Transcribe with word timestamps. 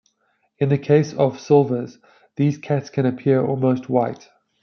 In 0.57 0.69
the 0.69 0.79
case 0.79 1.13
of 1.13 1.39
Silvers, 1.39 1.99
these 2.35 2.57
cats 2.57 2.89
can 2.89 3.05
appear 3.05 3.45
almost 3.45 3.87
white. 3.87 4.29